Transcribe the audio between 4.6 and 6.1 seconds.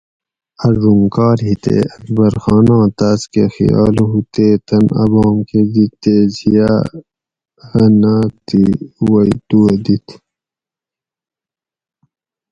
تن ابام کۤہ دِیت